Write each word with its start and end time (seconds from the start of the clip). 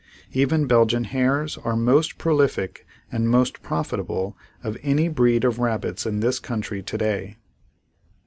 Even 0.31 0.65
Belgian 0.65 1.03
hares 1.03 1.59
are 1.59 1.75
most 1.75 2.17
prolific 2.17 2.87
and 3.11 3.29
most 3.29 3.61
profitable 3.61 4.35
of 4.63 4.75
any 4.81 5.07
breed 5.09 5.43
of 5.43 5.59
rabbits 5.59 6.07
in 6.07 6.21
this 6.21 6.39
country 6.39 6.81
today. 6.81 7.37